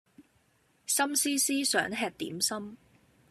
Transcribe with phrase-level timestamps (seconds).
[0.87, 2.75] 心思思想吃點心